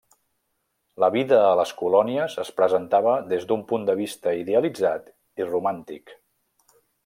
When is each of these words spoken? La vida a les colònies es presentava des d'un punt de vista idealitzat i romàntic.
La 1.03 1.09
vida 1.15 1.37
a 1.49 1.51
les 1.59 1.73
colònies 1.81 2.37
es 2.45 2.49
presentava 2.61 3.11
des 3.35 3.45
d'un 3.51 3.61
punt 3.73 3.87
de 3.91 3.97
vista 4.03 4.35
idealitzat 4.41 5.15
i 5.43 5.49
romàntic. 5.55 6.19